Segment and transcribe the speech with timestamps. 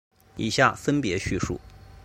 [0.35, 1.61] 以下分别叙述。